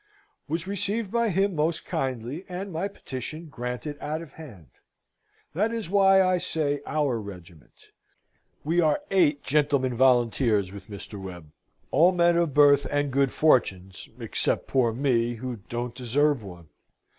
Was 0.47 0.65
received 0.65 1.11
by 1.11 1.29
him 1.29 1.53
most 1.55 1.85
kindly, 1.85 2.43
and 2.49 2.71
my 2.73 2.87
petition 2.87 3.49
granted 3.49 3.99
out 4.01 4.23
of 4.23 4.31
hand. 4.33 4.71
That 5.53 5.71
is 5.71 5.91
why 5.91 6.23
I 6.23 6.39
say 6.39 6.81
our 6.87 7.21
regiment. 7.21 7.75
We 8.63 8.81
are 8.81 9.03
eight 9.11 9.43
gentlemen 9.43 9.93
volunteers 9.95 10.71
with 10.71 10.87
Mr. 10.89 11.21
Webb, 11.21 11.51
all 11.91 12.13
men 12.13 12.35
of 12.35 12.51
birth, 12.55 12.87
and 12.89 13.11
good 13.11 13.31
fortunes 13.31 14.09
except 14.19 14.65
poor 14.67 14.91
me, 14.91 15.35
who 15.35 15.57
don't 15.69 15.93
deserve 15.93 16.41
one. 16.41 16.69